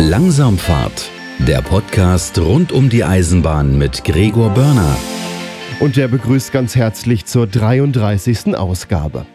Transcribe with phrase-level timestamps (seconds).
[0.00, 4.96] Langsamfahrt, der Podcast rund um die Eisenbahn mit Gregor Börner.
[5.80, 8.56] Und der begrüßt ganz herzlich zur 33.
[8.56, 9.26] Ausgabe.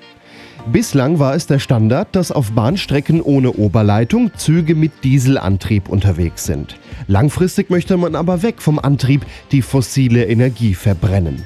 [0.71, 6.77] Bislang war es der Standard, dass auf Bahnstrecken ohne Oberleitung Züge mit Dieselantrieb unterwegs sind.
[7.07, 11.43] Langfristig möchte man aber weg vom Antrieb, die fossile Energie verbrennen.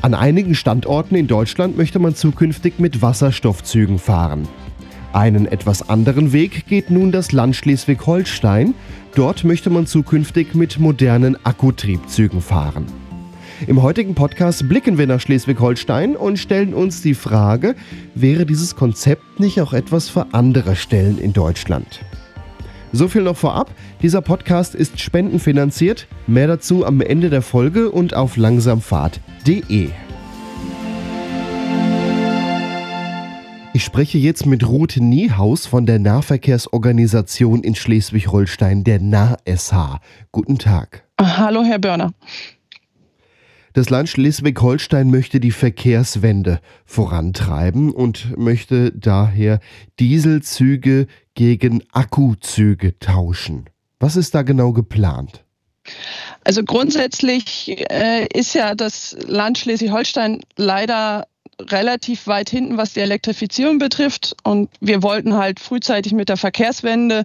[0.00, 4.46] An einigen Standorten in Deutschland möchte man zukünftig mit Wasserstoffzügen fahren.
[5.14, 8.74] Einen etwas anderen Weg geht nun das Land Schleswig-Holstein.
[9.14, 12.86] Dort möchte man zukünftig mit modernen Akkutriebzügen fahren.
[13.68, 17.76] Im heutigen Podcast blicken wir nach Schleswig-Holstein und stellen uns die Frage,
[18.16, 22.00] wäre dieses Konzept nicht auch etwas für andere Stellen in Deutschland?
[22.90, 23.70] So viel noch vorab.
[24.02, 26.08] Dieser Podcast ist spendenfinanziert.
[26.26, 29.90] Mehr dazu am Ende der Folge und auf langsamfahrt.de.
[33.76, 39.98] Ich spreche jetzt mit Ruth Niehaus von der Nahverkehrsorganisation in Schleswig-Holstein, der NAH-SH.
[40.30, 41.02] Guten Tag.
[41.20, 42.14] Hallo, Herr Börner.
[43.72, 49.58] Das Land Schleswig-Holstein möchte die Verkehrswende vorantreiben und möchte daher
[49.98, 53.68] Dieselzüge gegen Akkuzüge tauschen.
[53.98, 55.44] Was ist da genau geplant?
[56.44, 61.26] Also grundsätzlich äh, ist ja das Land Schleswig-Holstein leider
[61.60, 64.36] relativ weit hinten, was die Elektrifizierung betrifft.
[64.42, 67.24] Und wir wollten halt frühzeitig mit der Verkehrswende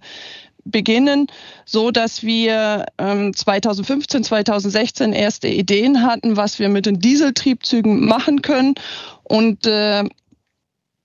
[0.66, 1.27] beginnen,
[1.66, 8.41] so dass wir ähm, 2015, 2016 erste Ideen hatten, was wir mit den Dieseltriebzügen machen
[8.41, 8.75] können.
[9.23, 10.03] Und äh,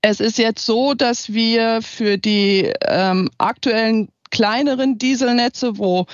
[0.03, 6.07] es ist jetzt so, dass wir für die ähm, aktuellen kleineren Dieselnetze, wo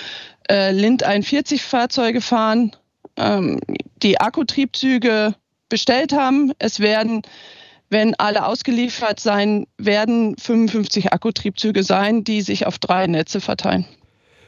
[0.49, 2.75] äh, Lind 41 Fahrzeuge fahren,
[3.17, 3.59] ähm,
[4.01, 5.35] die Akkutriebzüge
[5.71, 6.51] bestellt haben.
[6.59, 7.23] Es werden,
[7.89, 13.87] wenn alle ausgeliefert sein werden, 55 Akkutriebzüge sein, die sich auf drei Netze verteilen.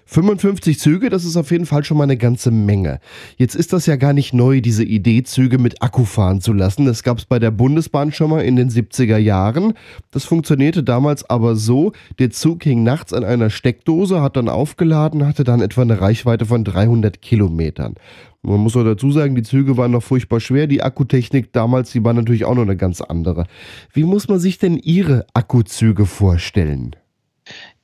[0.05, 2.99] 55 Züge, das ist auf jeden Fall schon mal eine ganze Menge.
[3.37, 6.85] Jetzt ist das ja gar nicht neu, diese Idee, Züge mit Akku fahren zu lassen.
[6.85, 9.73] Das gab es bei der Bundesbahn schon mal in den 70er Jahren.
[10.11, 15.25] Das funktionierte damals aber so, der Zug hing nachts an einer Steckdose, hat dann aufgeladen,
[15.25, 17.95] hatte dann etwa eine Reichweite von 300 Kilometern.
[18.45, 20.67] Man muss auch dazu sagen, die Züge waren noch furchtbar schwer.
[20.67, 23.45] Die Akkutechnik damals, die war natürlich auch noch eine ganz andere.
[23.93, 26.93] Wie muss man sich denn Ihre Akkuzüge vorstellen?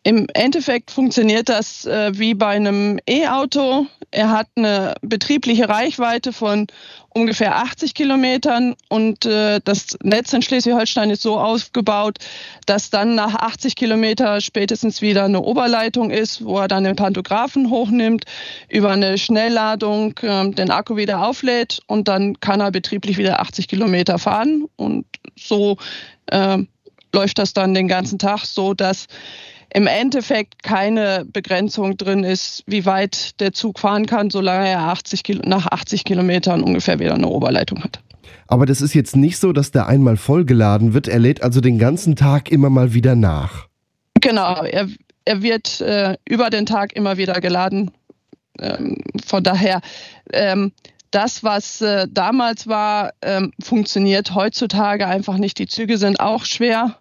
[0.03, 3.85] Im Endeffekt funktioniert das äh, wie bei einem E-Auto.
[4.11, 6.67] Er hat eine betriebliche Reichweite von
[7.09, 12.17] ungefähr 80 Kilometern und äh, das Netz in Schleswig-Holstein ist so aufgebaut,
[12.65, 17.69] dass dann nach 80 Kilometer spätestens wieder eine Oberleitung ist, wo er dann den Pantographen
[17.69, 18.23] hochnimmt,
[18.69, 23.67] über eine Schnellladung äh, den Akku wieder auflädt und dann kann er betrieblich wieder 80
[23.67, 25.05] Kilometer fahren und
[25.35, 25.77] so
[26.27, 26.59] äh,
[27.13, 29.07] läuft das dann den ganzen Tag so, dass
[29.73, 35.41] im Endeffekt keine Begrenzung drin ist, wie weit der Zug fahren kann, solange er 80
[35.45, 37.99] nach 80 Kilometern ungefähr wieder eine Oberleitung hat.
[38.47, 41.07] Aber das ist jetzt nicht so, dass der einmal vollgeladen wird.
[41.07, 43.67] Er lädt also den ganzen Tag immer mal wieder nach.
[44.21, 44.87] Genau, er,
[45.25, 47.91] er wird äh, über den Tag immer wieder geladen.
[48.59, 49.81] Ähm, von daher,
[50.33, 50.71] ähm,
[51.11, 55.57] das, was äh, damals war, ähm, funktioniert heutzutage einfach nicht.
[55.59, 56.97] Die Züge sind auch schwer.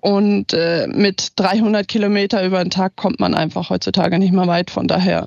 [0.00, 4.70] Und äh, mit 300 Kilometer über den Tag kommt man einfach heutzutage nicht mehr weit.
[4.70, 5.26] Von daher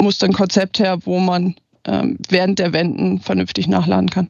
[0.00, 1.54] muss ein Konzept her, wo man
[1.84, 4.28] ähm, während der Wenden vernünftig nachladen kann.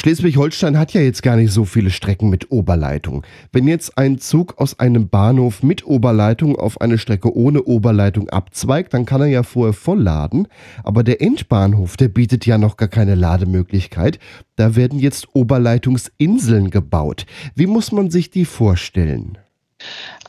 [0.00, 3.22] Schleswig-Holstein hat ja jetzt gar nicht so viele Strecken mit Oberleitung.
[3.52, 8.94] Wenn jetzt ein Zug aus einem Bahnhof mit Oberleitung auf eine Strecke ohne Oberleitung abzweigt,
[8.94, 10.48] dann kann er ja vorher vollladen.
[10.84, 14.18] Aber der Endbahnhof, der bietet ja noch gar keine Lademöglichkeit.
[14.56, 17.26] Da werden jetzt Oberleitungsinseln gebaut.
[17.54, 19.36] Wie muss man sich die vorstellen?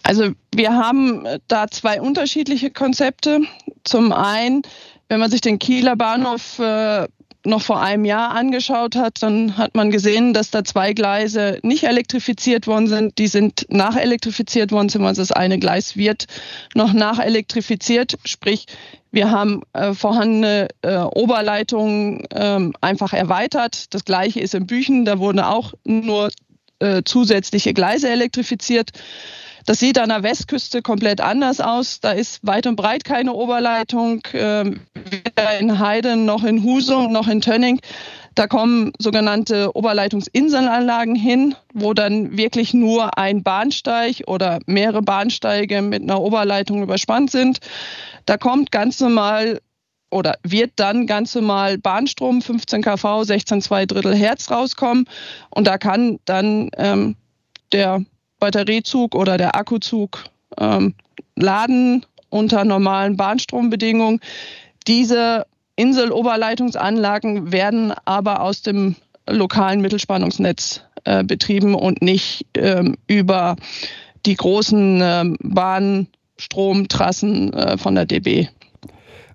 [0.04, 3.40] Also wir haben da zwei unterschiedliche Konzepte.
[3.86, 4.64] Zum einen,
[5.12, 7.06] wenn man sich den Kieler Bahnhof äh,
[7.44, 11.84] noch vor einem Jahr angeschaut hat, dann hat man gesehen, dass da zwei Gleise nicht
[11.84, 13.18] elektrifiziert worden sind.
[13.18, 16.28] Die sind nachelektrifiziert worden, also das eine Gleis wird
[16.76, 18.68] noch nachelektrifiziert, sprich
[19.12, 23.94] wir haben äh, vorhandene äh, Oberleitungen äh, einfach erweitert.
[23.94, 26.32] Das gleiche ist in Büchen, da wurden auch nur
[26.80, 28.92] äh, zusätzliche Gleise elektrifiziert.
[29.66, 32.00] Das sieht an der Westküste komplett anders aus.
[32.00, 37.28] Da ist weit und breit keine Oberleitung, äh, weder in Heiden noch in Husum noch
[37.28, 37.80] in Tönning.
[38.34, 46.02] Da kommen sogenannte Oberleitungsinselanlagen hin, wo dann wirklich nur ein Bahnsteig oder mehrere Bahnsteige mit
[46.02, 47.60] einer Oberleitung überspannt sind.
[48.26, 49.60] Da kommt ganz normal
[50.12, 55.06] oder wird dann ganz normal Bahnstrom 15 kV, 16,2 Drittel Hertz rauskommen.
[55.50, 57.16] Und da kann dann ähm,
[57.74, 58.06] der
[58.42, 60.26] Batteriezug oder der Akkuzug
[60.60, 60.94] ähm,
[61.38, 64.20] laden unter normalen Bahnstrombedingungen.
[64.88, 65.46] Diese
[65.78, 68.98] Inseloberleitungsanlagen werden aber aus dem
[69.30, 73.56] lokalen Mittelspannungsnetz äh, betrieben und nicht ähm, über
[74.26, 78.50] die großen ähm, Bahnstromtrassen äh, von der DB.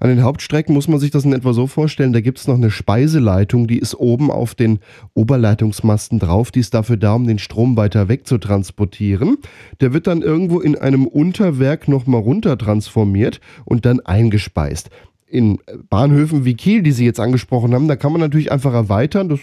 [0.01, 2.57] An den Hauptstrecken muss man sich das in etwa so vorstellen, da gibt es noch
[2.57, 4.81] eine Speiseleitung, die ist oben auf den
[5.15, 9.39] Oberleitungsmasten drauf, die ist dafür da, um den Strom weiter weg zu transportieren.
[9.81, 14.91] Der wird dann irgendwo in einem Unterwerk nochmal runter transformiert und dann eingespeist.
[15.29, 15.59] In
[15.91, 19.29] Bahnhöfen wie Kiel, die Sie jetzt angesprochen haben, da kann man natürlich einfach erweitern.
[19.29, 19.41] Das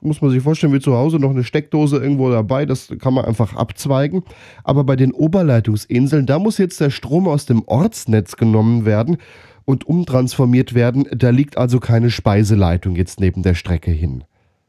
[0.00, 3.24] muss man sich vorstellen, wie zu Hause noch eine Steckdose irgendwo dabei, das kann man
[3.24, 4.22] einfach abzweigen.
[4.64, 9.18] Aber bei den Oberleitungsinseln, da muss jetzt der Strom aus dem Ortsnetz genommen werden
[9.66, 11.06] und umtransformiert werden.
[11.14, 14.24] Da liegt also keine Speiseleitung jetzt neben der Strecke hin.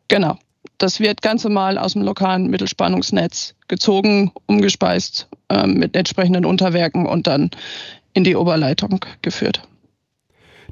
[0.10, 0.38] Genau.
[0.80, 7.26] Das wird ganz normal aus dem lokalen Mittelspannungsnetz gezogen, umgespeist äh, mit entsprechenden Unterwerken und
[7.26, 7.52] dann
[8.14, 9.62] in die Oberleitung geführt.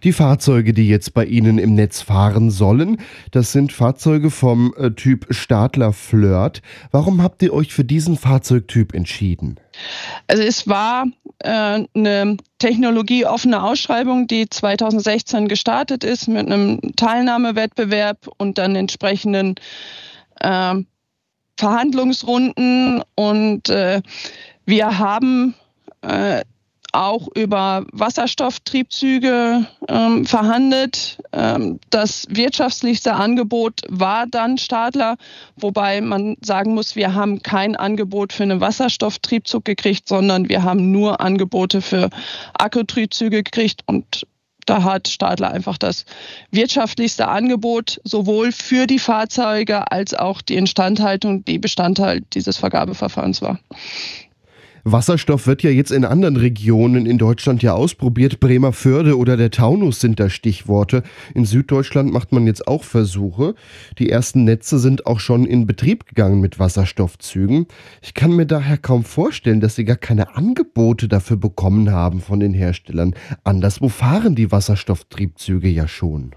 [0.03, 2.97] Die Fahrzeuge, die jetzt bei Ihnen im Netz fahren sollen,
[3.31, 6.61] das sind Fahrzeuge vom äh, Typ Stadler Flirt.
[6.91, 9.59] Warum habt ihr euch für diesen Fahrzeugtyp entschieden?
[10.27, 11.05] Also es war
[11.39, 19.55] äh, eine technologieoffene Ausschreibung, die 2016 gestartet ist mit einem Teilnahmewettbewerb und dann entsprechenden
[20.39, 20.75] äh,
[21.57, 23.03] Verhandlungsrunden.
[23.15, 24.01] Und äh,
[24.65, 25.55] wir haben
[26.01, 26.43] äh,
[26.95, 31.19] auch über Wasserstofftriebzüge ähm, verhandelt.
[31.31, 35.17] Ähm, das wirtschaftlichste Angebot war dann Stadler,
[35.55, 40.91] wobei man sagen muss, wir haben kein Angebot für einen Wasserstofftriebzug gekriegt, sondern wir haben
[40.91, 42.09] nur Angebote für
[42.57, 44.25] Akkutriebzüge gekriegt und
[44.65, 46.05] da hat Stadler einfach das
[46.49, 53.59] wirtschaftlichste Angebot sowohl für die Fahrzeuge als auch die Instandhaltung, die Bestandteil dieses Vergabeverfahrens war.
[54.87, 58.39] Wasserstoff wird ja jetzt in anderen Regionen in Deutschland ja ausprobiert.
[58.39, 61.01] Bremerförde oder der Taunus sind da Stichworte.
[61.33, 63.55] In Süddeutschland macht man jetzt auch Versuche.
[63.97, 67.65] Die ersten Netze sind auch schon in Betrieb gegangen mit Wasserstoffzügen.
[68.03, 72.39] Ich kann mir daher kaum vorstellen, dass sie gar keine Angebote dafür bekommen haben von
[72.39, 73.15] den Herstellern.
[73.43, 76.35] Anderswo fahren die Wasserstofftriebzüge ja schon.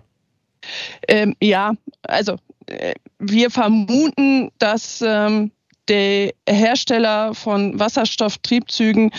[1.07, 5.51] Ähm, ja, also äh, wir vermuten, dass ähm,
[5.89, 9.11] die Hersteller von Wasserstofftriebzügen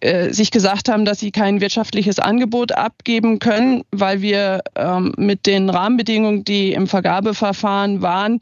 [0.00, 5.46] äh, sich gesagt haben, dass sie kein wirtschaftliches Angebot abgeben können, weil wir ähm, mit
[5.46, 8.38] den Rahmenbedingungen, die im Vergabeverfahren waren,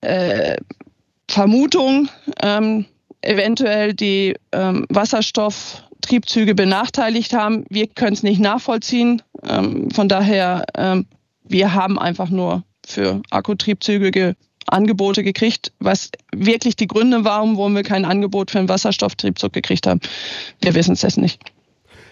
[0.00, 0.56] äh,
[1.30, 2.08] Vermutung,
[2.42, 2.86] ähm,
[3.22, 7.64] eventuell die ähm, Wasserstofftriebzüge benachteiligt haben.
[7.68, 9.22] Wir können es nicht nachvollziehen.
[9.46, 11.06] Ähm, von daher, ähm,
[11.44, 14.34] wir haben einfach nur für Akkutriebzüge
[14.72, 19.86] Angebote gekriegt, was wirklich die Gründe waren, warum wir kein Angebot für einen Wasserstofftriebzug gekriegt
[19.86, 20.00] haben.
[20.60, 21.40] Wir wissen es jetzt nicht.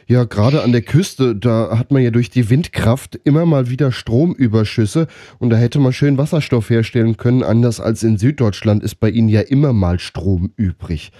[0.08, 3.90] Ja, gerade an der Küste, da hat man ja durch die Windkraft immer mal wieder
[3.90, 5.08] Stromüberschüsse
[5.40, 7.42] und da hätte man schön Wasserstoff herstellen können.
[7.42, 11.10] Anders als in Süddeutschland ist bei ihnen ja immer mal Strom übrig.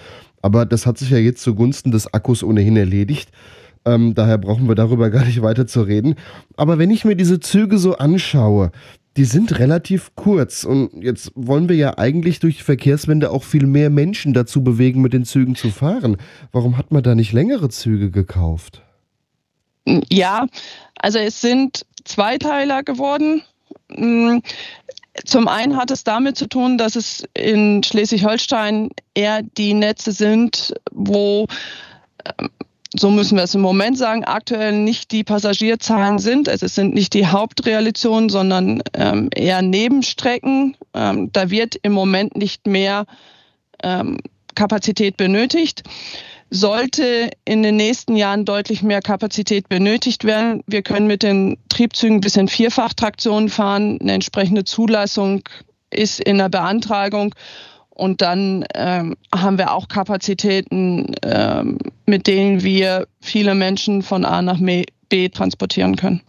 [0.41, 3.29] Aber das hat sich ja jetzt zugunsten des Akkus ohnehin erledigt.
[3.83, 6.15] Ähm, daher brauchen wir darüber gar nicht weiter zu reden.
[6.55, 8.71] Aber wenn ich mir diese Züge so anschaue,
[9.17, 10.63] die sind relativ kurz.
[10.63, 15.01] Und jetzt wollen wir ja eigentlich durch die Verkehrswende auch viel mehr Menschen dazu bewegen,
[15.01, 16.17] mit den Zügen zu fahren.
[16.51, 18.83] Warum hat man da nicht längere Züge gekauft?
[20.09, 20.45] Ja,
[20.99, 23.41] also es sind Zweiteiler geworden.
[23.89, 24.39] Mm,
[25.25, 30.75] zum einen hat es damit zu tun, dass es in Schleswig-Holstein eher die Netze sind,
[30.91, 31.47] wo
[32.99, 36.47] so müssen wir es im Moment sagen, aktuell nicht die Passagierzahlen sind.
[36.47, 40.75] Es sind nicht die Hauptrealisationen, sondern ähm, eher Nebenstrecken.
[40.93, 43.05] Ähm, da wird im Moment nicht mehr
[43.83, 44.17] ähm,
[44.55, 45.83] Kapazität benötigt.
[46.49, 50.63] Sollte in den nächsten Jahren deutlich mehr Kapazität benötigt werden.
[50.65, 53.99] Wir können mit den Triebzügen bis in Vierfachtraktion fahren.
[54.01, 55.43] Eine entsprechende Zulassung
[55.89, 57.35] ist in der Beantragung.
[57.97, 64.43] Und dann ähm, haben wir auch Kapazitäten, ähm, mit denen wir viele Menschen von A
[64.43, 64.59] nach
[65.09, 66.21] B transportieren können.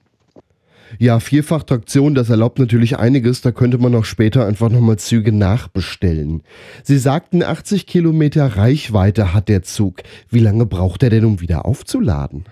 [0.98, 3.42] Ja, Vierfachtraktion, das erlaubt natürlich einiges.
[3.42, 6.42] Da könnte man auch später einfach nochmal Züge nachbestellen.
[6.84, 10.02] Sie sagten, 80 Kilometer Reichweite hat der Zug.
[10.30, 12.46] Wie lange braucht er denn, um wieder aufzuladen?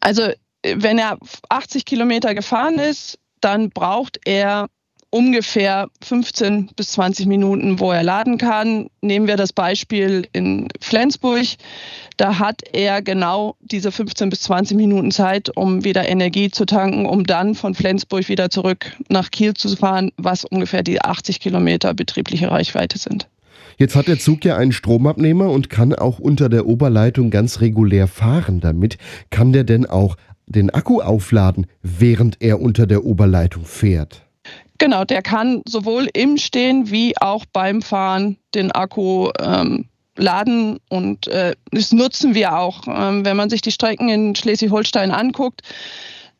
[0.00, 0.22] Also,
[0.62, 1.18] wenn er
[1.50, 4.68] 80 Kilometer gefahren ist, dann braucht er
[5.10, 8.88] ungefähr 15 bis 20 Minuten, wo er laden kann.
[9.00, 11.46] Nehmen wir das Beispiel in Flensburg.
[12.16, 17.06] Da hat er genau diese 15 bis 20 Minuten Zeit, um wieder Energie zu tanken,
[17.06, 21.94] um dann von Flensburg wieder zurück nach Kiel zu fahren, was ungefähr die 80 Kilometer
[21.94, 23.28] betriebliche Reichweite sind.
[23.78, 28.08] Jetzt hat der Zug ja einen Stromabnehmer und kann auch unter der Oberleitung ganz regulär
[28.08, 28.98] fahren damit.
[29.30, 34.27] Kann der denn auch den Akku aufladen, während er unter der Oberleitung fährt?
[34.78, 41.26] Genau, der kann sowohl im Stehen wie auch beim Fahren den Akku ähm, laden und
[41.28, 42.82] äh, das nutzen wir auch.
[42.86, 45.62] Ähm, wenn man sich die Strecken in Schleswig-Holstein anguckt,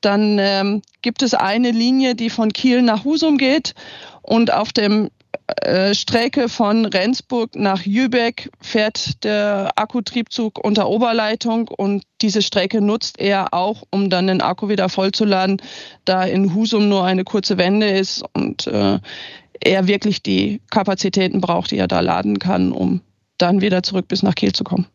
[0.01, 3.75] dann ähm, gibt es eine Linie, die von Kiel nach Husum geht
[4.23, 5.11] und auf dem
[5.63, 13.19] äh, Strecke von Rendsburg nach Jübeck fährt der Akkutriebzug unter Oberleitung und diese Strecke nutzt
[13.19, 15.63] er auch, um dann den Akku wieder vollzuladen,
[16.05, 18.99] da in Husum nur eine kurze Wende ist und äh,
[19.61, 23.01] er wirklich die Kapazitäten braucht, die er da laden kann, um
[23.39, 24.87] dann wieder zurück bis nach Kiel zu kommen.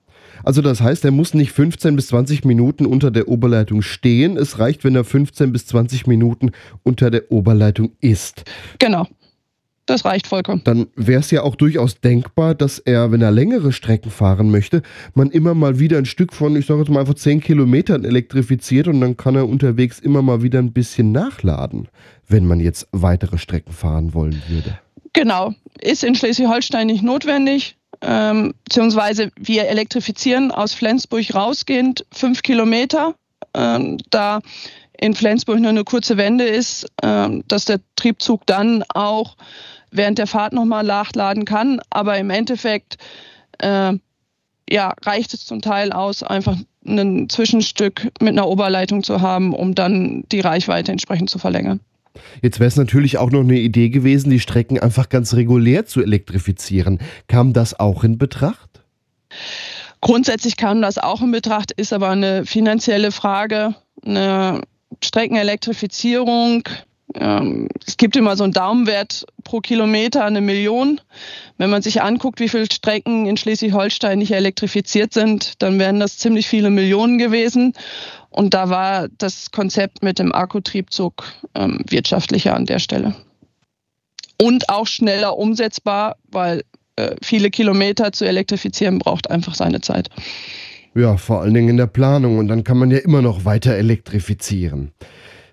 [0.44, 4.38] Also das heißt, er muss nicht 15 bis 20 Minuten unter der Oberleitung stehen.
[4.38, 6.52] Es reicht, wenn er 15 bis 20 Minuten
[6.84, 8.44] unter der Oberleitung ist.
[8.80, 9.08] Genau.
[9.86, 10.62] Das reicht vollkommen.
[10.64, 14.82] Dann wäre es ja auch durchaus denkbar, dass er, wenn er längere Strecken fahren möchte,
[15.14, 18.88] man immer mal wieder ein Stück von, ich sage jetzt mal einfach 10 Kilometern elektrifiziert
[18.88, 21.90] und dann kann er unterwegs immer mal wieder ein bisschen nachladen,
[22.28, 24.80] wenn man jetzt weitere Strecken fahren wollen würde.
[25.12, 25.54] Genau.
[25.82, 27.76] Ist in Schleswig-Holstein nicht notwendig.
[28.02, 33.16] Ähm, beziehungsweise wir elektrifizieren aus Flensburg rausgehend fünf Kilometer.
[33.54, 34.42] Ähm, da
[35.04, 39.36] in Flensburg nur eine kurze Wende ist, ähm, dass der Triebzug dann auch
[39.92, 41.82] während der Fahrt nochmal nachladen kann.
[41.90, 42.96] Aber im Endeffekt
[43.60, 43.94] äh,
[44.70, 46.56] ja, reicht es zum Teil aus, einfach
[46.86, 51.82] ein Zwischenstück mit einer Oberleitung zu haben, um dann die Reichweite entsprechend zu verlängern.
[52.42, 56.02] Jetzt wäre es natürlich auch noch eine Idee gewesen, die Strecken einfach ganz regulär zu
[56.02, 57.00] elektrifizieren.
[57.28, 58.84] Kam das auch in Betracht?
[60.00, 63.76] Grundsätzlich kam das auch in Betracht, ist aber eine finanzielle Frage.
[64.06, 64.62] Eine
[65.02, 66.64] Streckenelektrifizierung
[67.16, 71.00] ähm, es gibt immer so einen Daumenwert pro Kilometer, eine Million.
[71.58, 76.18] Wenn man sich anguckt, wie viele Strecken in Schleswig-Holstein nicht elektrifiziert sind, dann wären das
[76.18, 77.74] ziemlich viele Millionen gewesen.
[78.30, 81.24] Und da war das Konzept mit dem Akkutriebzug
[81.54, 83.16] ähm, wirtschaftlicher an der Stelle.
[84.42, 86.64] Und auch schneller umsetzbar, weil
[86.96, 90.10] äh, viele Kilometer zu elektrifizieren braucht einfach seine Zeit.
[90.96, 92.38] Ja, vor allen Dingen in der Planung.
[92.38, 94.92] Und dann kann man ja immer noch weiter elektrifizieren.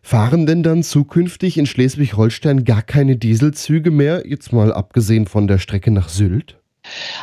[0.02, 5.58] Fahren denn dann zukünftig in Schleswig-Holstein gar keine Dieselzüge mehr, jetzt mal abgesehen von der
[5.58, 6.56] Strecke nach Sylt?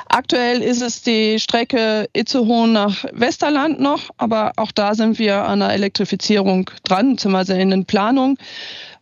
[0.08, 5.60] Aktuell ist es die Strecke Itzehoe nach Westerland noch, aber auch da sind wir an
[5.60, 8.38] der Elektrifizierung dran, beziehungsweise in den Planungen.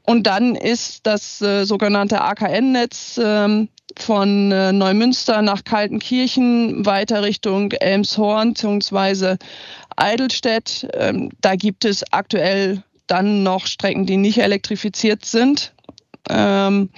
[0.03, 3.67] Und dann ist das äh, sogenannte AKN-Netz äh,
[4.01, 9.37] von äh, Neumünster nach Kaltenkirchen weiter Richtung Elmshorn bzw.
[9.95, 10.87] Eidelstedt.
[10.93, 15.73] Ähm, da gibt es aktuell dann noch Strecken, die nicht elektrifiziert sind.
[16.29, 16.89] Ähm,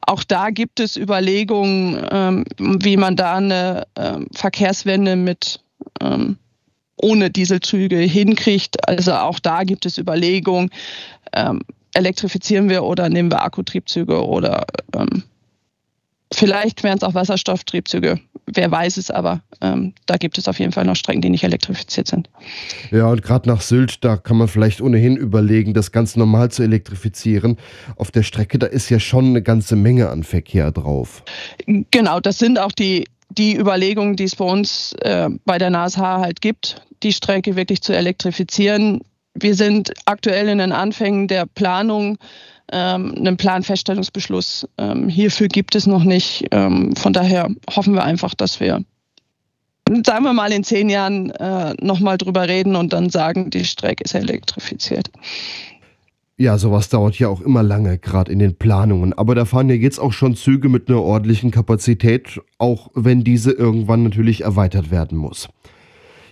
[0.00, 5.60] auch da gibt es Überlegungen, ähm, wie man da eine ähm, Verkehrswende mit
[6.00, 6.36] ähm,
[6.96, 8.88] ohne Dieselzüge hinkriegt.
[8.88, 10.70] Also auch da gibt es Überlegungen,
[11.94, 15.24] elektrifizieren wir oder nehmen wir Akkutriebzüge oder ähm,
[16.36, 20.72] vielleicht wären es auch Wasserstofftriebzüge wer weiß es, aber ähm, da gibt es auf jeden
[20.72, 22.28] Fall noch Strecken, die nicht elektrifiziert sind.
[22.90, 26.62] Ja, und gerade nach Sylt, da kann man vielleicht ohnehin überlegen, das ganz normal zu
[26.62, 27.58] elektrifizieren.
[27.96, 31.22] Auf der Strecke, da ist ja schon eine ganze Menge an Verkehr drauf.
[31.66, 35.96] Genau, das sind auch die, die Überlegungen, die es bei uns äh, bei der NASH
[35.96, 39.00] halt gibt, die Strecke wirklich zu elektrifizieren.
[39.34, 42.18] Wir sind aktuell in den Anfängen der Planung
[42.72, 46.46] ähm, einen Planfeststellungsbeschluss ähm, hierfür gibt es noch nicht.
[46.50, 48.82] Ähm, von daher hoffen wir einfach, dass wir,
[50.04, 54.04] sagen wir mal, in zehn Jahren äh, nochmal drüber reden und dann sagen, die Strecke
[54.04, 55.10] ist elektrifiziert.
[56.36, 59.12] Ja, sowas dauert ja auch immer lange, gerade in den Planungen.
[59.12, 63.52] Aber da fahren ja jetzt auch schon Züge mit einer ordentlichen Kapazität, auch wenn diese
[63.52, 65.48] irgendwann natürlich erweitert werden muss.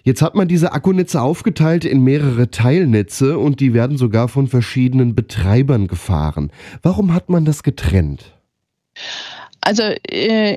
[0.04, 5.14] Jetzt hat man diese Akkunetze aufgeteilt in mehrere Teilnetze und die werden sogar von verschiedenen
[5.14, 6.50] Betreibern gefahren.
[6.82, 8.32] Warum hat man das getrennt?
[9.61, 10.56] Also äh,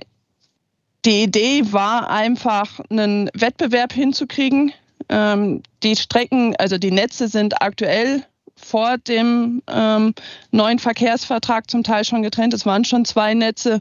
[1.05, 4.71] die Idee war einfach, einen Wettbewerb hinzukriegen.
[5.09, 8.23] Ähm, die Strecken, also die Netze sind aktuell
[8.55, 10.13] vor dem ähm,
[10.51, 12.53] neuen Verkehrsvertrag zum Teil schon getrennt.
[12.55, 13.79] Es waren schon zwei Netze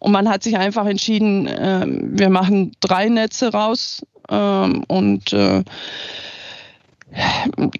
[0.00, 5.62] und man hat sich einfach entschieden, äh, wir machen drei Netze raus ähm, und äh,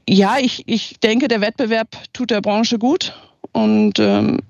[0.09, 3.14] ja, ich, ich denke, der Wettbewerb tut der Branche gut.
[3.52, 4.40] Und ähm,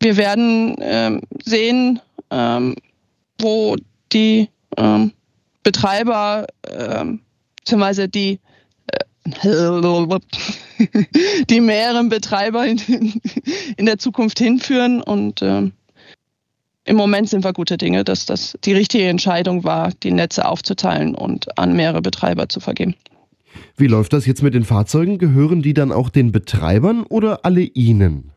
[0.00, 2.74] wir werden ähm, sehen, ähm,
[3.40, 3.76] wo
[4.12, 5.12] die ähm,
[5.62, 7.20] Betreiber ähm,
[7.56, 8.40] beziehungsweise die
[8.88, 8.98] äh,
[11.50, 13.20] die mehreren Betreiber in,
[13.76, 15.02] in, der Zukunft hinführen.
[15.02, 15.72] Und ähm,
[16.92, 21.14] im Moment sind wir gute Dinge, dass das die richtige Entscheidung war, die Netze aufzuteilen
[21.14, 22.94] und an mehrere Betreiber zu vergeben.
[23.78, 25.16] Wie läuft das jetzt mit den Fahrzeugen?
[25.16, 28.30] Gehören die dann auch den Betreibern oder alle Ihnen?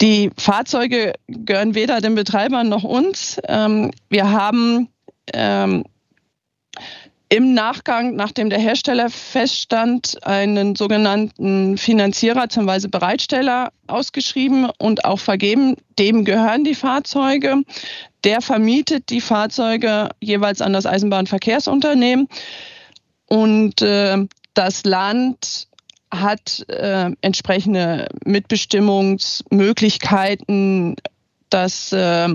[0.00, 3.40] Die Fahrzeuge gehören weder den Betreibern noch uns.
[3.48, 4.88] Ähm, wir haben
[5.34, 5.82] ähm,
[7.32, 12.88] im Nachgang, nachdem der Hersteller feststand, einen sogenannten Finanzierer bzw.
[12.88, 15.76] Bereitsteller ausgeschrieben und auch vergeben.
[15.96, 17.62] Dem gehören die Fahrzeuge.
[18.24, 22.26] Der vermietet die Fahrzeuge jeweils an das Eisenbahnverkehrsunternehmen.
[23.28, 25.68] Und äh, das Land
[26.10, 30.96] hat äh, entsprechende Mitbestimmungsmöglichkeiten,
[31.48, 32.28] dass äh,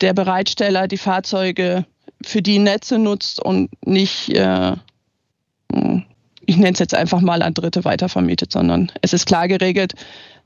[0.00, 1.86] der Bereitsteller die Fahrzeuge
[2.24, 4.72] für die Netze nutzt und nicht, äh,
[6.46, 9.94] ich nenne es jetzt einfach mal an Dritte weitervermietet, sondern es ist klar geregelt,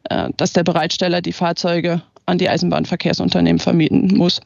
[0.04, 4.40] äh, dass der Bereitsteller die Fahrzeuge an die Eisenbahnverkehrsunternehmen vermieten muss.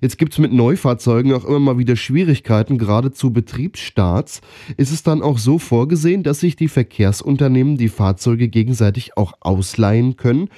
[0.00, 4.40] Jetzt gibt es mit Neufahrzeugen auch immer mal wieder Schwierigkeiten, gerade zu Betriebsstarts.
[4.76, 10.16] Ist es dann auch so vorgesehen, dass sich die Verkehrsunternehmen die Fahrzeuge gegenseitig auch ausleihen
[10.16, 10.48] können?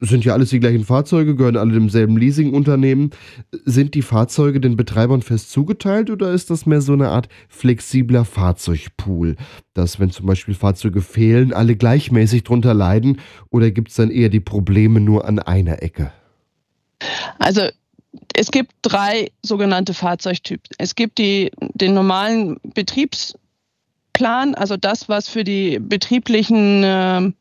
[0.00, 3.10] Sind ja alles die gleichen Fahrzeuge, gehören alle demselben Leasingunternehmen.
[3.64, 8.24] Sind die Fahrzeuge den Betreibern fest zugeteilt oder ist das mehr so eine Art flexibler
[8.24, 9.36] Fahrzeugpool?
[9.74, 13.20] Dass, wenn zum Beispiel Fahrzeuge fehlen, alle gleichmäßig drunter leiden
[13.50, 16.12] oder gibt es dann eher die Probleme nur an einer Ecke?
[17.38, 17.62] Also
[18.34, 20.70] es gibt drei sogenannte Fahrzeugtypen.
[20.78, 27.32] Es gibt die, den normalen Betriebsplan, also das, was für die betrieblichen, äh,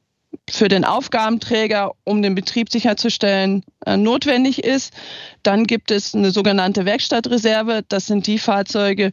[0.50, 4.94] für den Aufgabenträger, um den Betrieb sicherzustellen, äh, notwendig ist.
[5.44, 7.84] Dann gibt es eine sogenannte Werkstattreserve.
[7.88, 9.12] Das sind die Fahrzeuge,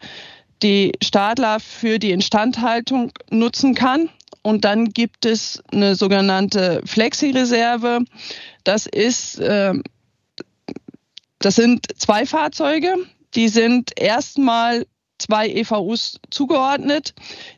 [0.63, 4.09] die Stadler für die Instandhaltung nutzen kann.
[4.43, 8.05] Und dann gibt es eine sogenannte Flexi-Reserve.
[8.65, 9.75] Das ist äh,
[11.39, 12.95] das sind zwei Fahrzeuge,
[13.35, 14.87] die sind erstmal
[15.19, 17.15] zwei EVUs zugeordnet.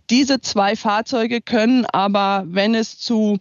[0.09, 3.39] Diese zwei Fahrzeuge können aber, wenn es zu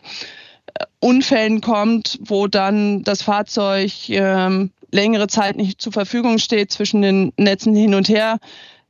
[0.73, 7.01] äh, Unfällen kommt, wo dann das Fahrzeug ähm, längere Zeit nicht zur Verfügung steht, zwischen
[7.01, 8.39] den Netzen hin und her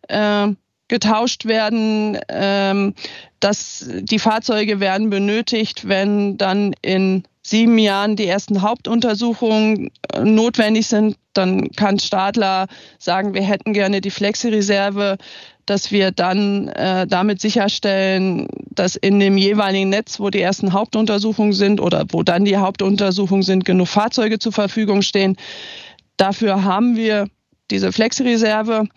[0.08, 0.48] äh,
[0.88, 2.18] getauscht werden.
[2.30, 2.96] Ähm,
[3.40, 10.88] dass die Fahrzeuge werden benötigt, wenn dann in sieben Jahren die ersten Hauptuntersuchungen äh, notwendig
[10.88, 15.18] sind, dann kann Stadler sagen, wir hätten gerne die Flexi-Reserve,
[15.66, 21.54] dass wir dann äh, damit sicherstellen, dass in dem jeweiligen Netz, wo die ersten Hauptuntersuchungen
[21.54, 25.38] sind oder wo dann die Hauptuntersuchungen sind, genug Fahrzeuge zur Verfügung stehen.
[26.18, 27.28] Dafür haben wir
[27.72, 28.88] diese Flexi-Reserve.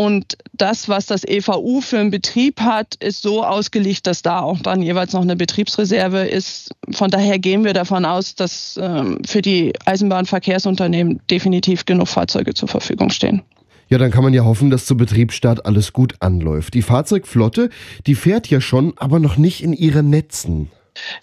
[0.00, 4.58] Und das, was das EVU für einen Betrieb hat, ist so ausgelegt, dass da auch
[4.58, 6.70] dann jeweils noch eine Betriebsreserve ist.
[6.90, 12.66] Von daher gehen wir davon aus, dass ähm, für die Eisenbahnverkehrsunternehmen definitiv genug Fahrzeuge zur
[12.66, 13.42] Verfügung stehen.
[13.90, 16.72] Ja, dann kann man ja hoffen, dass zu Betriebsstart alles gut anläuft.
[16.72, 17.68] Die Fahrzeugflotte,
[18.06, 20.70] die fährt ja schon, aber noch nicht in ihren Netzen.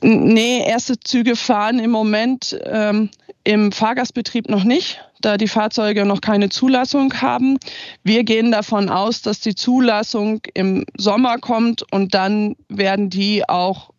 [0.02, 3.10] Nee, erste Züge fahren im Moment ähm,
[3.44, 7.58] im Fahrgastbetrieb noch nicht, da die Fahrzeuge noch keine Zulassung haben.
[8.04, 13.92] Wir gehen davon aus, dass die Zulassung im Sommer kommt und dann werden die auch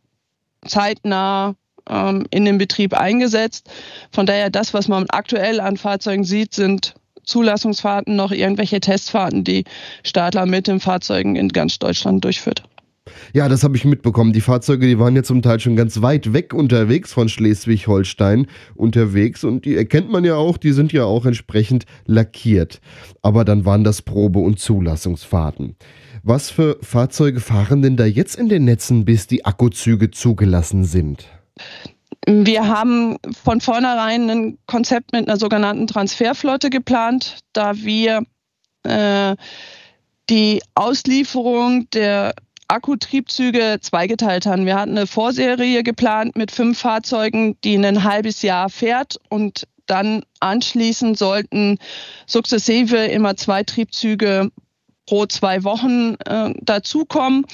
[0.66, 1.54] zeitnah
[1.88, 3.70] ähm, in den Betrieb eingesetzt.
[4.12, 9.64] Von daher, das, was man aktuell an Fahrzeugen sieht, sind Zulassungsfahrten, noch irgendwelche Testfahrten, die
[10.02, 12.62] Stadler mit den Fahrzeugen in ganz Deutschland durchführt.
[13.32, 14.32] Ja, das habe ich mitbekommen.
[14.32, 19.44] Die Fahrzeuge, die waren ja zum Teil schon ganz weit weg unterwegs von Schleswig-Holstein unterwegs
[19.44, 22.80] und die erkennt man ja auch, die sind ja auch entsprechend lackiert.
[23.22, 25.76] Aber dann waren das Probe- und Zulassungsfahrten.
[26.22, 31.26] Was für Fahrzeuge fahren denn da jetzt in den Netzen, bis die Akkuzüge zugelassen sind?
[32.26, 38.22] Wir haben von vornherein ein Konzept mit einer sogenannten Transferflotte geplant, da wir
[38.82, 39.36] äh,
[40.28, 42.34] die Auslieferung der
[42.68, 44.66] Akkutriebzüge zweigeteilt haben.
[44.66, 50.22] Wir hatten eine Vorserie geplant mit fünf Fahrzeugen, die ein halbes Jahr fährt und dann
[50.40, 51.78] anschließend sollten
[52.26, 54.50] sukzessive immer zwei Triebzüge
[55.06, 57.46] pro zwei Wochen äh, dazukommen.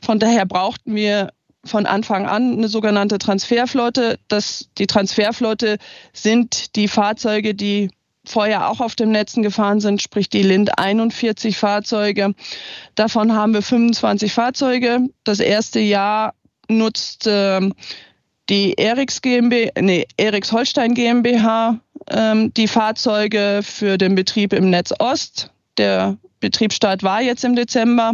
[0.00, 1.30] Von daher brauchten wir
[1.64, 4.18] von Anfang an eine sogenannte Transferflotte.
[4.28, 5.76] Das, die Transferflotte
[6.12, 7.90] sind die Fahrzeuge, die
[8.24, 12.34] vorher auch auf dem Netzen gefahren sind, sprich die Lind 41 Fahrzeuge.
[12.94, 15.08] Davon haben wir 25 Fahrzeuge.
[15.24, 16.34] Das erste Jahr
[16.68, 17.60] nutzt äh,
[18.48, 21.80] die Eriks GmbH, nee, Eriks Holstein GmbH
[22.10, 25.50] ähm, die Fahrzeuge für den Betrieb im Netz Ost.
[25.78, 28.12] Der Betriebsstart war jetzt im Dezember.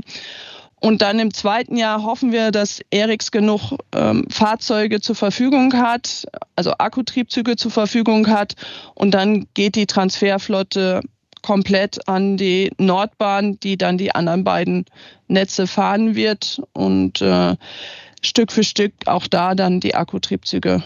[0.80, 6.26] Und dann im zweiten Jahr hoffen wir, dass Erics genug ähm, Fahrzeuge zur Verfügung hat,
[6.54, 8.54] also Akkutriebzüge zur Verfügung hat.
[8.94, 11.00] Und dann geht die Transferflotte
[11.42, 14.84] komplett an die Nordbahn, die dann die anderen beiden
[15.26, 17.56] Netze fahren wird und äh,
[18.22, 20.82] Stück für Stück auch da dann die Akkutriebzüge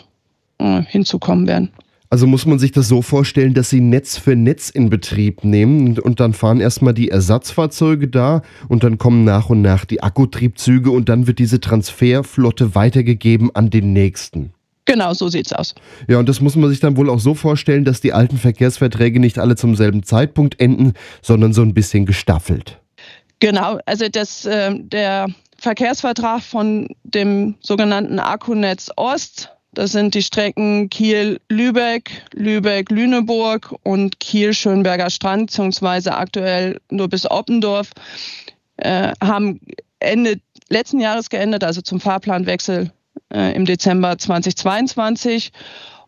[0.58, 1.72] äh, hinzukommen werden.
[2.12, 5.98] Also muss man sich das so vorstellen, dass sie Netz für Netz in Betrieb nehmen
[5.98, 10.90] und dann fahren erstmal die Ersatzfahrzeuge da und dann kommen nach und nach die Akkutriebzüge
[10.90, 14.52] und dann wird diese Transferflotte weitergegeben an den nächsten.
[14.84, 15.74] Genau, so sieht es aus.
[16.06, 19.18] Ja, und das muss man sich dann wohl auch so vorstellen, dass die alten Verkehrsverträge
[19.18, 22.78] nicht alle zum selben Zeitpunkt enden, sondern so ein bisschen gestaffelt.
[23.40, 30.90] Genau, also das, äh, der Verkehrsvertrag von dem sogenannten Akkunetz Ost das sind die Strecken
[30.90, 37.90] Kiel-Lübeck, Lübeck-Lüneburg und Kiel-Schönberger Strand, beziehungsweise aktuell nur bis Oppendorf,
[38.76, 39.60] äh, haben
[39.98, 42.92] Ende letzten Jahres geendet, also zum Fahrplanwechsel
[43.32, 45.52] äh, im Dezember 2022.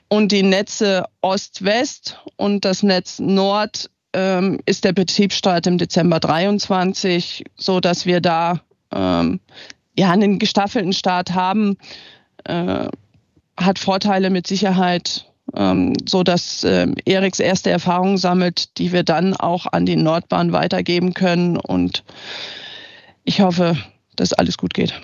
[0.09, 7.44] Und die Netze Ost-West und das Netz Nord ähm, ist der Betriebsstart im Dezember 23,
[7.57, 8.61] so dass wir da
[8.92, 9.40] ähm,
[9.98, 11.77] ja einen gestaffelten Start haben.
[12.44, 12.88] Äh,
[13.56, 19.34] hat Vorteile mit Sicherheit, ähm, so dass ähm, Eriks erste Erfahrungen sammelt, die wir dann
[19.34, 21.56] auch an die Nordbahn weitergeben können.
[21.56, 22.04] Und
[23.24, 23.76] ich hoffe,
[24.16, 24.94] dass alles gut geht.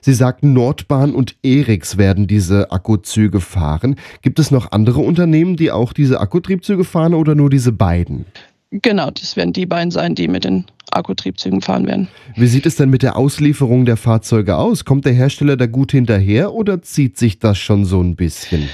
[0.00, 3.96] Sie sagten, Nordbahn und Eriks werden diese Akkuzüge fahren.
[4.20, 8.26] Gibt es noch andere Unternehmen, die auch diese Akkutriebzüge fahren oder nur diese beiden?
[8.82, 12.08] Genau, das werden die beiden sein, die mit den Akkutriebzügen fahren werden.
[12.34, 14.84] Wie sieht es denn mit der Auslieferung der Fahrzeuge aus?
[14.84, 18.68] Kommt der Hersteller da gut hinterher oder zieht sich das schon so ein bisschen?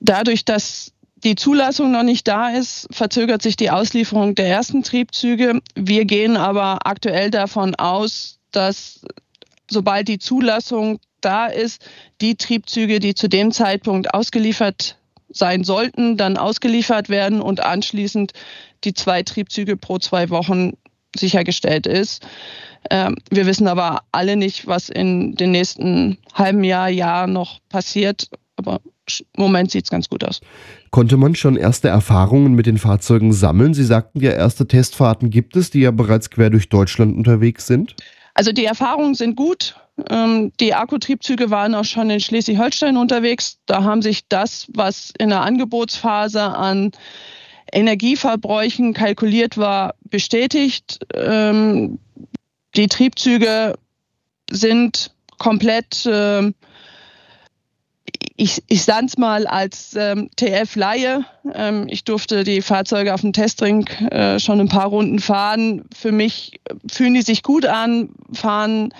[0.00, 0.92] Dadurch, dass
[1.24, 5.60] die Zulassung noch nicht da ist, verzögert sich die Auslieferung der ersten Triebzüge.
[5.74, 9.00] Wir gehen aber aktuell davon aus, dass
[9.70, 11.84] sobald die Zulassung da ist,
[12.20, 14.96] die Triebzüge, die zu dem Zeitpunkt ausgeliefert
[15.30, 18.32] sein sollten, dann ausgeliefert werden und anschließend
[18.84, 20.72] die zwei Triebzüge pro zwei Wochen
[21.16, 22.26] sichergestellt ist.
[22.90, 28.28] Ähm, wir wissen aber alle nicht, was in den nächsten halben Jahr, Jahr noch passiert.
[28.56, 28.80] Aber
[29.36, 30.40] im Moment sieht es ganz gut aus.
[30.90, 33.74] Konnte man schon erste Erfahrungen mit den Fahrzeugen sammeln?
[33.74, 37.94] Sie sagten ja, erste Testfahrten gibt es, die ja bereits quer durch Deutschland unterwegs sind.
[38.34, 39.76] Also die Erfahrungen sind gut.
[40.10, 43.58] Ähm, die Akkutriebzüge waren auch schon in Schleswig-Holstein unterwegs.
[43.66, 46.92] Da haben sich das, was in der Angebotsphase an
[47.72, 51.00] Energieverbräuchen kalkuliert war, bestätigt.
[51.14, 51.98] Ähm,
[52.76, 53.78] die Triebzüge
[54.50, 56.52] sind komplett, äh,
[58.36, 61.24] ich, ich sage es mal als ähm, TF-Laie.
[61.54, 65.84] Ähm, ich durfte die Fahrzeuge auf dem Testring äh, schon ein paar Runden fahren.
[65.94, 68.94] Für mich fühlen die sich gut an, fahren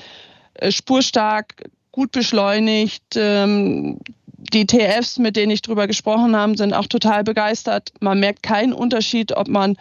[0.55, 3.15] äh, spurstark, gut beschleunigt.
[3.17, 4.01] Ähm,
[4.39, 7.93] die TFs, mit denen ich drüber gesprochen habe, sind auch total begeistert.
[8.01, 9.77] Man merkt keinen Unterschied, ob man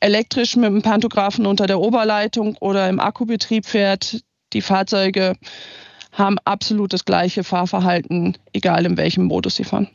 [0.00, 4.20] elektrisch mit dem Pantographen unter der Oberleitung oder im Akkubetrieb fährt.
[4.52, 5.34] Die Fahrzeuge
[6.12, 9.88] haben absolut das gleiche Fahrverhalten, egal in welchem Modus sie fahren.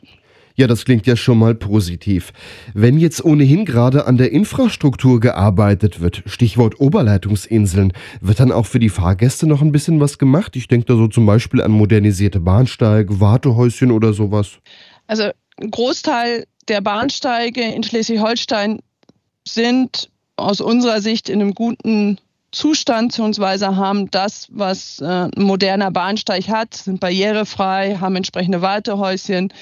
[0.54, 2.32] Ja, das klingt ja schon mal positiv.
[2.74, 8.78] Wenn jetzt ohnehin gerade an der Infrastruktur gearbeitet wird, Stichwort Oberleitungsinseln, wird dann auch für
[8.78, 10.56] die Fahrgäste noch ein bisschen was gemacht?
[10.56, 14.58] Ich denke da so zum Beispiel an modernisierte Bahnsteige, Wartehäuschen oder sowas.
[15.06, 18.80] Also ein Großteil der Bahnsteige in Schleswig-Holstein
[19.46, 22.18] sind aus unserer Sicht in einem guten
[22.52, 29.52] Zustand, beziehungsweise haben das, was äh, ein moderner Bahnsteig hat, sind barrierefrei, haben entsprechende Wartehäuschen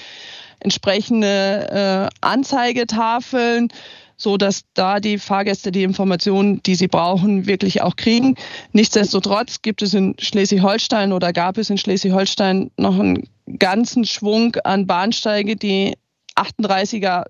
[0.61, 3.68] entsprechende äh, Anzeigetafeln,
[4.16, 8.37] so dass da die Fahrgäste die Informationen, die sie brauchen, wirklich auch kriegen.
[8.73, 14.87] Nichtsdestotrotz gibt es in Schleswig-Holstein oder gab es in Schleswig-Holstein noch einen ganzen Schwung an
[14.87, 15.96] Bahnsteige, die
[16.37, 17.25] 38er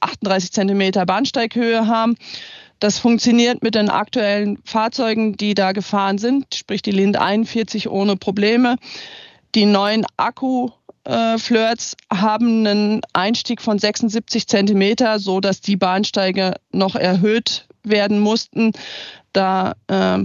[0.00, 2.16] 38 Zentimeter Bahnsteighöhe haben.
[2.78, 8.16] Das funktioniert mit den aktuellen Fahrzeugen, die da gefahren sind, sprich die Lind 41 ohne
[8.16, 8.76] Probleme.
[9.54, 10.70] Die neuen Akku
[11.08, 18.20] äh, Flirts haben einen Einstieg von 76 Zentimeter, so dass die Bahnsteige noch erhöht werden
[18.20, 18.72] mussten,
[19.32, 20.18] da äh,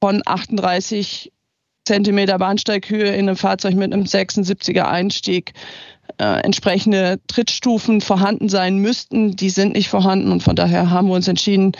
[0.00, 1.32] von 38
[1.84, 5.54] Zentimeter Bahnsteighöhe in einem Fahrzeug mit einem 76er Einstieg
[6.18, 9.34] äh, entsprechende Trittstufen vorhanden sein müssten.
[9.34, 11.72] Die sind nicht vorhanden und von daher haben wir uns entschieden,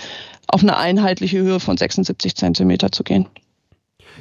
[0.49, 3.27] auf eine einheitliche Höhe von 76 Zentimeter zu gehen.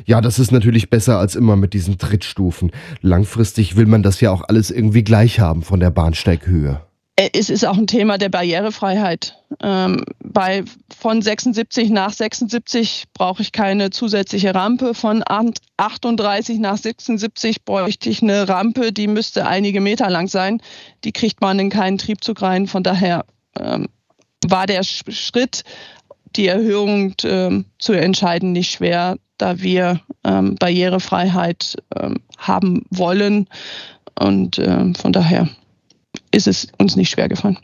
[0.05, 2.71] Ja, das ist natürlich besser als immer mit diesen Trittstufen.
[3.01, 6.81] Langfristig will man das ja auch alles irgendwie gleich haben von der Bahnsteighöhe.
[7.15, 9.37] Äh, es ist auch ein Thema der Barrierefreiheit.
[9.61, 10.63] Ähm, bei,
[10.97, 14.93] von 76 nach 76 brauche ich keine zusätzliche Rampe.
[14.93, 20.61] Von 38 nach 76 bräuchte ich eine Rampe, die müsste einige Meter lang sein.
[21.03, 22.67] Die kriegt man in keinen Triebzug rein.
[22.67, 23.25] Von daher
[23.57, 23.87] ähm,
[24.45, 25.63] war der Schritt,
[26.35, 33.47] die Erhöhung ähm, zu entscheiden, nicht schwer, da wir ähm, Barrierefreiheit ähm, haben wollen.
[34.19, 35.49] Und ähm, von daher
[36.31, 37.57] ist es uns nicht schwer gefallen.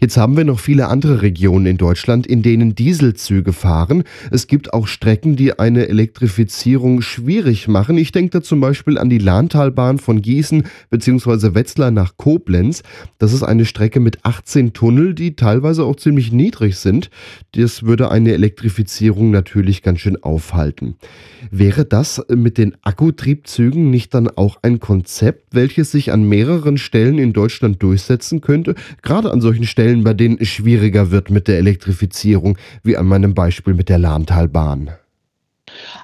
[0.00, 4.04] Jetzt haben wir noch viele andere Regionen in Deutschland, in denen Dieselzüge fahren.
[4.30, 7.98] Es gibt auch Strecken, die eine Elektrifizierung schwierig machen.
[7.98, 11.54] Ich denke da zum Beispiel an die Lahntalbahn von Gießen bzw.
[11.54, 12.82] Wetzlar nach Koblenz.
[13.18, 17.10] Das ist eine Strecke mit 18 Tunnel, die teilweise auch ziemlich niedrig sind.
[17.52, 20.96] Das würde eine Elektrifizierung natürlich ganz schön aufhalten.
[21.50, 27.18] Wäre das mit den Akkutriebzügen nicht dann auch ein Konzept, welches sich an mehreren Stellen
[27.18, 28.74] in Deutschland durchsetzen könnte?
[29.02, 33.34] Gerade an solchen Stellen bei denen es schwieriger wird mit der Elektrifizierung, wie an meinem
[33.34, 34.90] Beispiel mit der Lahntalbahn.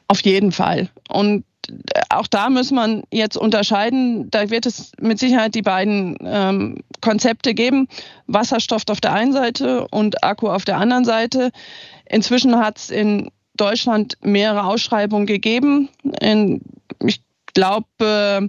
[0.09, 0.88] Auf jeden Fall.
[1.09, 4.31] Und äh, auch da muss man jetzt unterscheiden.
[4.31, 7.88] Da wird es mit Sicherheit die beiden ähm, Konzepte geben.
[8.26, 11.50] Wasserstoff auf der einen Seite und Akku auf der anderen Seite.
[12.07, 15.90] Inzwischen hat es in Deutschland mehrere Ausschreibungen gegeben.
[16.20, 16.62] In,
[17.04, 17.20] ich
[17.54, 18.48] glaube,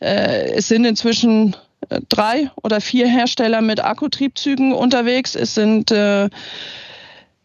[0.00, 1.56] äh, es sind inzwischen
[2.08, 5.34] drei oder vier Hersteller mit Akkutriebzügen unterwegs.
[5.34, 6.30] Es sind äh,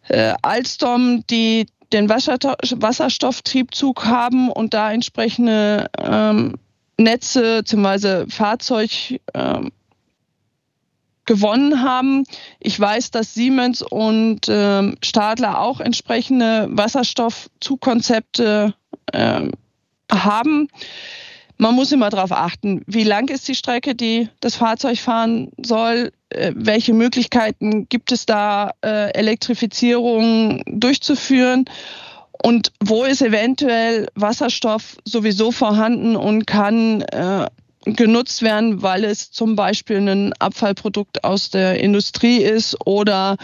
[0.10, 6.56] äh, Alstom, die den Wasserstofftriebzug haben und da entsprechende ähm,
[6.98, 8.30] Netze bzw.
[8.30, 9.72] Fahrzeug ähm,
[11.26, 12.26] gewonnen haben.
[12.60, 18.74] Ich weiß, dass Siemens und ähm, Stadler auch entsprechende Wasserstoffzugkonzepte
[19.14, 19.52] ähm,
[20.12, 20.68] haben.
[21.62, 26.12] Man muss immer darauf achten, wie lang ist die Strecke, die das Fahrzeug fahren soll,
[26.30, 31.66] äh, welche Möglichkeiten gibt es da, äh, Elektrifizierung durchzuführen
[32.44, 37.46] und wo ist eventuell Wasserstoff sowieso vorhanden und kann äh,
[37.86, 43.38] genutzt werden, weil es zum Beispiel ein Abfallprodukt aus der Industrie ist oder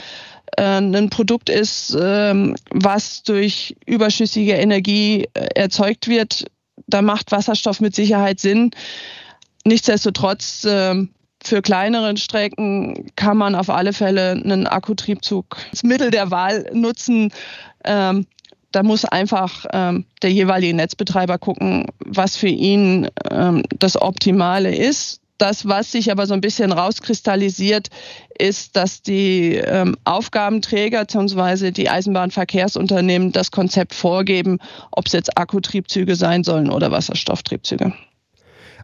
[0.56, 6.46] ein Produkt ist, ähm, was durch überschüssige Energie erzeugt wird,
[6.88, 8.72] da macht Wasserstoff mit Sicherheit Sinn.
[9.66, 11.06] Nichtsdestotrotz, äh,
[11.44, 17.32] für kleinere Strecken kann man auf alle Fälle einen Akkutriebzug als Mittel der Wahl nutzen.
[17.84, 18.26] Ähm,
[18.72, 25.22] da muss einfach ähm, der jeweilige Netzbetreiber gucken, was für ihn ähm, das Optimale ist.
[25.38, 27.90] Das, was sich aber so ein bisschen rauskristallisiert,
[28.40, 31.72] ist, dass die ähm, Aufgabenträger bzw.
[31.72, 34.58] die Eisenbahnverkehrsunternehmen das Konzept vorgeben,
[34.92, 37.94] ob es jetzt Akkutriebzüge sein sollen oder Wasserstofftriebzüge.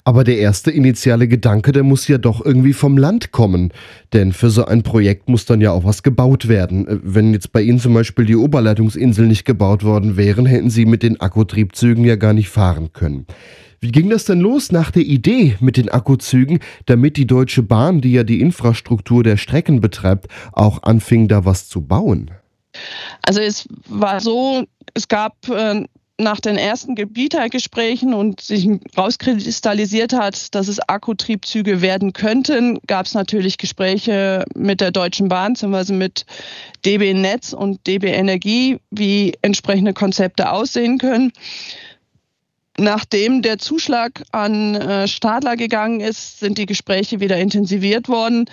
[0.05, 3.71] Aber der erste initiale Gedanke, der muss ja doch irgendwie vom Land kommen.
[4.11, 6.87] Denn für so ein Projekt muss dann ja auch was gebaut werden.
[6.87, 10.85] Äh, wenn jetzt bei Ihnen zum Beispiel die Oberleitungsinsel nicht gebaut worden wären, hätten Sie
[10.85, 13.25] mit den Akkutriebzügen ja gar nicht fahren können.
[13.83, 17.99] Wie ging das denn los nach der Idee mit den Akkuzügen, damit die Deutsche Bahn,
[17.99, 22.31] die ja die Infrastruktur der Strecken betreibt, auch anfing, da was zu bauen?
[23.23, 25.83] Also es war so, es gab äh,
[26.17, 33.13] nach den ersten Gebietergesprächen und sich rauskristallisiert hat, dass es Akkutriebzüge werden könnten, gab es
[33.13, 36.25] natürlich Gespräche mit der Deutschen Bahn, beziehungsweise mit
[36.85, 41.33] DB Netz und DB Energie, wie entsprechende Konzepte aussehen können.
[42.77, 48.45] Nachdem der Zuschlag an äh, Stadler gegangen ist, sind die Gespräche wieder intensiviert worden.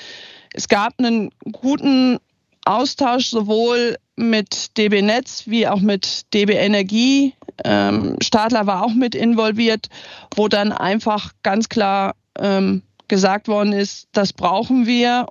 [0.52, 2.18] Es gab einen guten
[2.64, 7.34] Austausch sowohl mit DB Netz wie auch mit DB Energie.
[7.64, 9.88] Ähm, Stadler war auch mit involviert,
[10.36, 15.26] wo dann einfach ganz klar ähm, gesagt worden ist, das brauchen wir,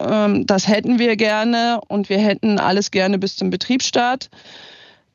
[0.00, 4.28] ähm, das hätten wir gerne und wir hätten alles gerne bis zum Betriebsstart.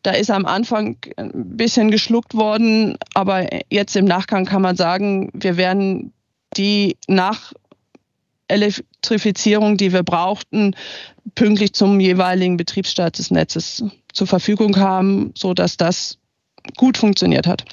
[0.08, 5.30] Da ist am Anfang ein bisschen geschluckt worden, aber jetzt im Nachgang kann man sagen,
[5.34, 6.14] wir werden
[6.56, 6.96] die
[8.48, 10.78] Najelektrifizierung, die wir brauchten,
[11.36, 16.20] pünktlich zum jeweiligen Betriebsstart des Netzes zur Verfügung haben, sodass das
[16.78, 17.66] gut funktioniert hat.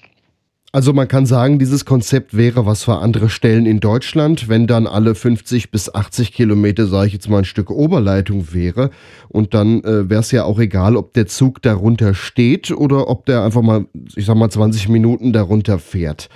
[0.74, 4.88] Also man kann sagen, dieses Konzept wäre was für andere Stellen in Deutschland, wenn dann
[4.88, 8.90] alle 50 bis 80 Kilometer, sage ich jetzt mal, ein Stück Oberleitung wäre.
[9.28, 13.24] Und dann äh, wäre es ja auch egal, ob der Zug darunter steht oder ob
[13.24, 16.28] der einfach mal, ich sag mal, 20 Minuten darunter fährt.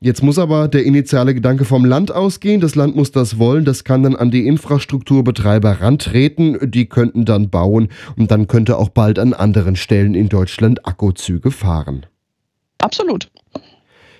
[0.00, 2.62] Jetzt muss aber der initiale Gedanke vom Land ausgehen.
[2.62, 3.66] Das Land muss das wollen.
[3.66, 6.70] Das kann dann an die Infrastrukturbetreiber rantreten.
[6.70, 11.50] Die könnten dann bauen und dann könnte auch bald an anderen Stellen in Deutschland Akkuzüge
[11.50, 12.06] fahren.
[12.78, 13.28] Absolut.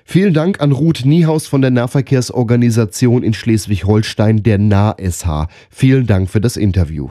[0.05, 5.49] Vielen Dank an Ruth Niehaus von der Nahverkehrsorganisation in Schleswig-Holstein, der NAH-SH.
[5.71, 7.09] Vielen Dank für das Interview.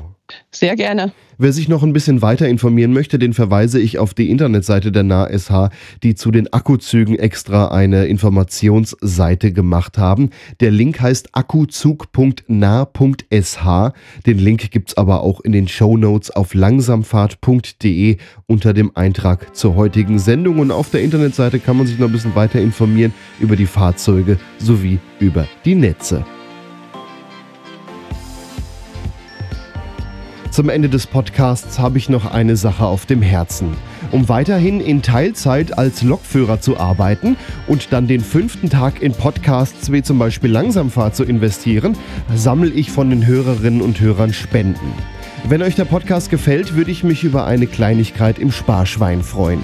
[0.52, 1.12] Sehr gerne.
[1.38, 5.04] Wer sich noch ein bisschen weiter informieren möchte, den verweise ich auf die Internetseite der
[5.04, 5.72] NASH,
[6.04, 10.30] die zu den Akkuzügen extra eine Informationsseite gemacht haben.
[10.60, 13.93] Der Link heißt akkuzug.nah.sh.
[14.26, 19.56] Den Link gibt es aber auch in den Show Notes auf langsamfahrt.de unter dem Eintrag
[19.56, 20.60] zur heutigen Sendung.
[20.60, 24.38] Und auf der Internetseite kann man sich noch ein bisschen weiter informieren über die Fahrzeuge
[24.60, 26.24] sowie über die Netze.
[30.54, 33.70] Zum Ende des Podcasts habe ich noch eine Sache auf dem Herzen.
[34.12, 39.92] Um weiterhin in Teilzeit als Lokführer zu arbeiten und dann den fünften Tag in Podcasts
[39.92, 41.98] wie zum Beispiel Langsamfahrt zu investieren,
[42.36, 44.94] sammle ich von den Hörerinnen und Hörern Spenden.
[45.50, 49.63] Wenn euch der Podcast gefällt, würde ich mich über eine Kleinigkeit im Sparschwein freuen.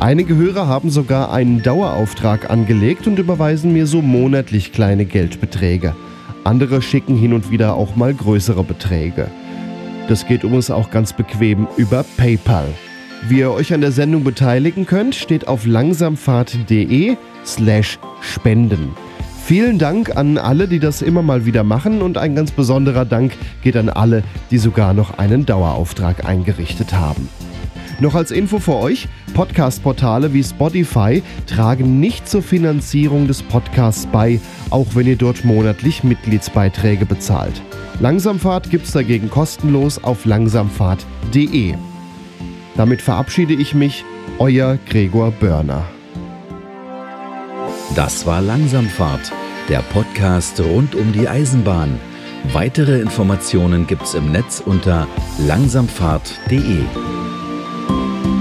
[0.00, 5.94] Einige Hörer haben sogar einen Dauerauftrag angelegt und überweisen mir so monatlich kleine Geldbeträge.
[6.42, 9.28] Andere schicken hin und wieder auch mal größere Beträge.
[10.08, 12.68] Das geht übrigens auch ganz bequem über PayPal.
[13.26, 18.94] Wie ihr euch an der Sendung beteiligen könnt, steht auf langsamfahrt.de slash spenden.
[19.44, 23.32] Vielen Dank an alle, die das immer mal wieder machen und ein ganz besonderer Dank
[23.62, 27.28] geht an alle, die sogar noch einen Dauerauftrag eingerichtet haben.
[28.00, 34.40] Noch als Info für euch, Podcast-Portale wie Spotify tragen nicht zur Finanzierung des Podcasts bei,
[34.70, 37.62] auch wenn ihr dort monatlich Mitgliedsbeiträge bezahlt.
[38.00, 41.74] Langsamfahrt gibt's dagegen kostenlos auf langsamfahrt.de.
[42.76, 44.04] Damit verabschiede ich mich,
[44.38, 45.84] euer Gregor Börner.
[47.94, 49.30] Das war Langsamfahrt,
[49.68, 52.00] der Podcast rund um die Eisenbahn.
[52.52, 55.06] Weitere Informationen gibt's im Netz unter
[55.46, 56.82] langsamfahrt.de.
[57.88, 58.33] Bye.